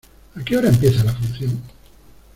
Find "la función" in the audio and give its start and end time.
1.03-1.61